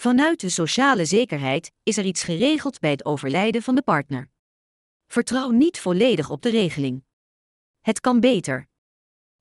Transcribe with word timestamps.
Vanuit 0.00 0.40
de 0.40 0.48
sociale 0.48 1.04
zekerheid 1.04 1.72
is 1.82 1.96
er 1.96 2.04
iets 2.04 2.22
geregeld 2.22 2.80
bij 2.80 2.90
het 2.90 3.04
overlijden 3.04 3.62
van 3.62 3.74
de 3.74 3.82
partner. 3.82 4.30
Vertrouw 5.06 5.50
niet 5.50 5.80
volledig 5.80 6.30
op 6.30 6.42
de 6.42 6.50
regeling. 6.50 7.04
Het 7.80 8.00
kan 8.00 8.20
beter. 8.20 8.68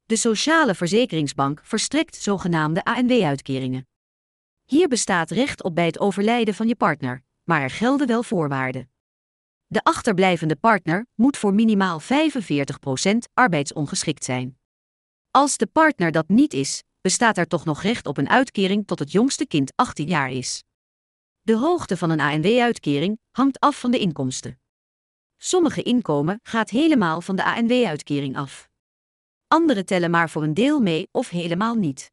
De 0.05 0.15
Sociale 0.15 0.75
Verzekeringsbank 0.75 1.61
verstrekt 1.63 2.15
zogenaamde 2.15 2.83
ANW-uitkeringen. 2.83 3.87
Hier 4.65 4.87
bestaat 4.87 5.31
recht 5.31 5.63
op 5.63 5.75
bij 5.75 5.85
het 5.85 5.99
overlijden 5.99 6.53
van 6.53 6.67
je 6.67 6.75
partner, 6.75 7.23
maar 7.43 7.61
er 7.61 7.69
gelden 7.69 8.07
wel 8.07 8.23
voorwaarden. 8.23 8.91
De 9.65 9.83
achterblijvende 9.83 10.55
partner 10.55 11.07
moet 11.15 11.37
voor 11.37 11.53
minimaal 11.53 12.01
45% 12.01 12.05
arbeidsongeschikt 13.33 14.23
zijn. 14.23 14.59
Als 15.31 15.57
de 15.57 15.67
partner 15.67 16.11
dat 16.11 16.27
niet 16.27 16.53
is, 16.53 16.83
bestaat 17.07 17.37
er 17.37 17.47
toch 17.47 17.65
nog 17.65 17.81
recht 17.81 18.07
op 18.07 18.17
een 18.17 18.29
uitkering 18.29 18.87
tot 18.87 18.99
het 18.99 19.11
jongste 19.11 19.47
kind 19.47 19.71
18 19.75 20.07
jaar 20.07 20.31
is. 20.31 20.63
De 21.41 21.55
hoogte 21.55 21.97
van 21.97 22.09
een 22.09 22.19
ANW-uitkering 22.19 23.19
hangt 23.31 23.59
af 23.59 23.79
van 23.79 23.91
de 23.91 23.99
inkomsten. 23.99 24.59
Sommige 25.37 25.83
inkomen 25.83 26.39
gaat 26.43 26.69
helemaal 26.69 27.21
van 27.21 27.35
de 27.35 27.43
ANW-uitkering 27.43 28.37
af. 28.37 28.69
Andere 29.47 29.83
tellen 29.83 30.11
maar 30.11 30.29
voor 30.29 30.43
een 30.43 30.53
deel 30.53 30.79
mee 30.79 31.07
of 31.11 31.29
helemaal 31.29 31.75
niet. 31.75 32.11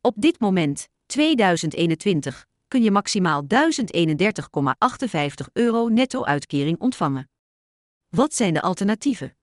Op 0.00 0.14
dit 0.16 0.40
moment, 0.40 0.88
2021, 1.06 2.46
kun 2.68 2.82
je 2.82 2.90
maximaal 2.90 3.42
1031,58 3.42 3.48
euro 5.52 5.88
netto-uitkering 5.88 6.78
ontvangen. 6.78 7.30
Wat 8.08 8.34
zijn 8.34 8.54
de 8.54 8.62
alternatieven? 8.62 9.36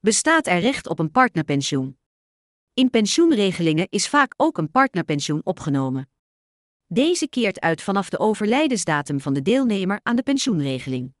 Bestaat 0.00 0.46
er 0.46 0.58
recht 0.58 0.88
op 0.88 0.98
een 0.98 1.10
partnerpensioen? 1.10 1.98
In 2.74 2.90
pensioenregelingen 2.90 3.86
is 3.90 4.08
vaak 4.08 4.34
ook 4.36 4.58
een 4.58 4.70
partnerpensioen 4.70 5.40
opgenomen. 5.44 6.10
Deze 6.86 7.28
keert 7.28 7.60
uit 7.60 7.82
vanaf 7.82 8.08
de 8.08 8.18
overlijdensdatum 8.18 9.20
van 9.20 9.34
de 9.34 9.42
deelnemer 9.42 10.00
aan 10.02 10.16
de 10.16 10.22
pensioenregeling. 10.22 11.14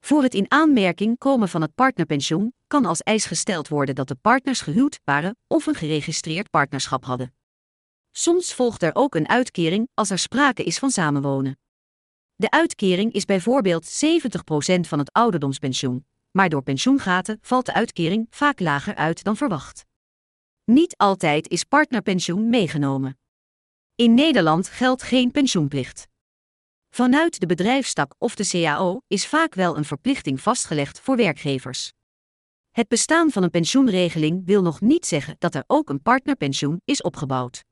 Voor 0.00 0.22
het 0.22 0.34
in 0.34 0.50
aanmerking 0.50 1.18
komen 1.18 1.48
van 1.48 1.62
het 1.62 1.74
partnerpensioen 1.74 2.54
kan 2.66 2.84
als 2.84 3.00
eis 3.00 3.24
gesteld 3.24 3.68
worden 3.68 3.94
dat 3.94 4.08
de 4.08 4.14
partners 4.14 4.60
gehuwd 4.60 5.00
waren 5.04 5.36
of 5.46 5.66
een 5.66 5.74
geregistreerd 5.74 6.50
partnerschap 6.50 7.04
hadden. 7.04 7.34
Soms 8.10 8.54
volgt 8.54 8.82
er 8.82 8.94
ook 8.94 9.14
een 9.14 9.28
uitkering 9.28 9.88
als 9.94 10.10
er 10.10 10.18
sprake 10.18 10.64
is 10.64 10.78
van 10.78 10.90
samenwonen. 10.90 11.58
De 12.34 12.50
uitkering 12.50 13.12
is 13.12 13.24
bijvoorbeeld 13.24 14.04
70% 14.04 14.80
van 14.80 14.98
het 14.98 15.12
ouderdomspensioen, 15.12 16.06
maar 16.30 16.48
door 16.48 16.62
pensioengaten 16.62 17.38
valt 17.40 17.66
de 17.66 17.74
uitkering 17.74 18.26
vaak 18.30 18.60
lager 18.60 18.94
uit 18.94 19.24
dan 19.24 19.36
verwacht. 19.36 19.84
Niet 20.64 20.96
altijd 20.96 21.48
is 21.48 21.64
partnerpensioen 21.64 22.48
meegenomen. 22.48 23.18
In 23.94 24.14
Nederland 24.14 24.68
geldt 24.68 25.02
geen 25.02 25.30
pensioenplicht. 25.30 26.06
Vanuit 26.90 27.40
de 27.40 27.46
bedrijfstak 27.46 28.14
of 28.18 28.34
de 28.34 28.48
CAO 28.48 29.00
is 29.06 29.26
vaak 29.26 29.54
wel 29.54 29.76
een 29.76 29.84
verplichting 29.84 30.40
vastgelegd 30.40 31.00
voor 31.00 31.16
werkgevers. 31.16 31.92
Het 32.70 32.88
bestaan 32.88 33.30
van 33.30 33.42
een 33.42 33.50
pensioenregeling 33.50 34.42
wil 34.46 34.62
nog 34.62 34.80
niet 34.80 35.06
zeggen 35.06 35.36
dat 35.38 35.54
er 35.54 35.64
ook 35.66 35.88
een 35.88 36.02
partnerpensioen 36.02 36.80
is 36.84 37.02
opgebouwd. 37.02 37.64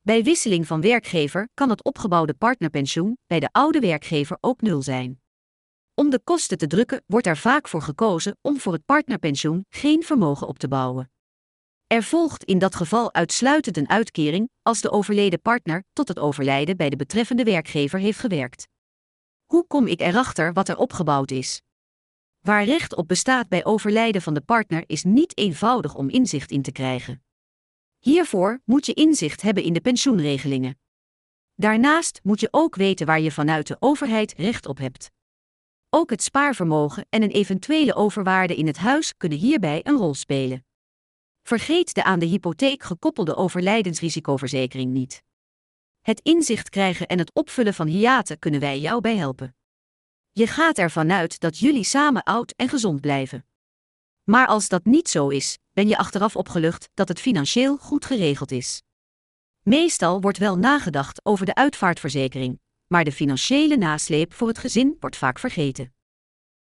Bij 0.00 0.22
wisseling 0.22 0.66
van 0.66 0.80
werkgever 0.80 1.48
kan 1.54 1.70
het 1.70 1.84
opgebouwde 1.84 2.34
partnerpensioen 2.34 3.18
bij 3.26 3.40
de 3.40 3.48
oude 3.52 3.80
werkgever 3.80 4.36
ook 4.40 4.60
nul 4.60 4.82
zijn. 4.82 5.22
Om 5.94 6.10
de 6.10 6.20
kosten 6.24 6.58
te 6.58 6.66
drukken 6.66 7.02
wordt 7.06 7.26
er 7.26 7.36
vaak 7.36 7.68
voor 7.68 7.82
gekozen 7.82 8.36
om 8.40 8.60
voor 8.60 8.72
het 8.72 8.84
partnerpensioen 8.84 9.66
geen 9.68 10.02
vermogen 10.02 10.46
op 10.46 10.58
te 10.58 10.68
bouwen. 10.68 11.10
Er 11.92 12.02
volgt 12.02 12.44
in 12.44 12.58
dat 12.58 12.74
geval 12.74 13.14
uitsluitend 13.14 13.76
een 13.76 13.88
uitkering 13.88 14.50
als 14.62 14.80
de 14.80 14.90
overleden 14.90 15.40
partner 15.40 15.84
tot 15.92 16.08
het 16.08 16.18
overlijden 16.18 16.76
bij 16.76 16.90
de 16.90 16.96
betreffende 16.96 17.44
werkgever 17.44 17.98
heeft 17.98 18.18
gewerkt. 18.18 18.68
Hoe 19.44 19.66
kom 19.66 19.86
ik 19.86 20.00
erachter 20.00 20.52
wat 20.52 20.68
er 20.68 20.76
opgebouwd 20.76 21.30
is? 21.30 21.62
Waar 22.40 22.64
recht 22.64 22.94
op 22.94 23.08
bestaat 23.08 23.48
bij 23.48 23.64
overlijden 23.64 24.22
van 24.22 24.34
de 24.34 24.40
partner 24.40 24.84
is 24.86 25.04
niet 25.04 25.38
eenvoudig 25.38 25.94
om 25.94 26.08
inzicht 26.08 26.50
in 26.50 26.62
te 26.62 26.72
krijgen. 26.72 27.22
Hiervoor 27.98 28.60
moet 28.64 28.86
je 28.86 28.94
inzicht 28.94 29.42
hebben 29.42 29.62
in 29.62 29.72
de 29.72 29.80
pensioenregelingen. 29.80 30.78
Daarnaast 31.54 32.20
moet 32.22 32.40
je 32.40 32.48
ook 32.50 32.76
weten 32.76 33.06
waar 33.06 33.20
je 33.20 33.32
vanuit 33.32 33.66
de 33.66 33.76
overheid 33.78 34.34
recht 34.36 34.66
op 34.66 34.78
hebt. 34.78 35.10
Ook 35.90 36.10
het 36.10 36.22
spaarvermogen 36.22 37.06
en 37.08 37.22
een 37.22 37.30
eventuele 37.30 37.94
overwaarde 37.94 38.56
in 38.56 38.66
het 38.66 38.78
huis 38.78 39.16
kunnen 39.16 39.38
hierbij 39.38 39.80
een 39.82 39.96
rol 39.96 40.14
spelen. 40.14 40.64
Vergeet 41.42 41.94
de 41.94 42.04
aan 42.04 42.18
de 42.18 42.26
hypotheek 42.26 42.82
gekoppelde 42.82 43.36
overlijdensrisicoverzekering 43.36 44.92
niet. 44.92 45.22
Het 46.00 46.20
inzicht 46.20 46.68
krijgen 46.68 47.06
en 47.06 47.18
het 47.18 47.34
opvullen 47.34 47.74
van 47.74 47.86
hiaten 47.86 48.38
kunnen 48.38 48.60
wij 48.60 48.80
jou 48.80 49.00
bij 49.00 49.16
helpen. 49.16 49.56
Je 50.32 50.46
gaat 50.46 50.78
ervan 50.78 51.12
uit 51.12 51.40
dat 51.40 51.58
jullie 51.58 51.84
samen 51.84 52.22
oud 52.22 52.52
en 52.56 52.68
gezond 52.68 53.00
blijven. 53.00 53.46
Maar 54.22 54.46
als 54.46 54.68
dat 54.68 54.84
niet 54.84 55.08
zo 55.08 55.28
is, 55.28 55.58
ben 55.72 55.88
je 55.88 55.98
achteraf 55.98 56.36
opgelucht 56.36 56.88
dat 56.94 57.08
het 57.08 57.20
financieel 57.20 57.76
goed 57.76 58.04
geregeld 58.04 58.50
is. 58.50 58.82
Meestal 59.62 60.20
wordt 60.20 60.38
wel 60.38 60.58
nagedacht 60.58 61.24
over 61.24 61.46
de 61.46 61.54
uitvaartverzekering, 61.54 62.60
maar 62.86 63.04
de 63.04 63.12
financiële 63.12 63.76
nasleep 63.76 64.32
voor 64.32 64.48
het 64.48 64.58
gezin 64.58 64.96
wordt 65.00 65.16
vaak 65.16 65.38
vergeten. 65.38 65.94